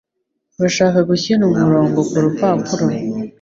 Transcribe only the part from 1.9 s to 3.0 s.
kurupapuro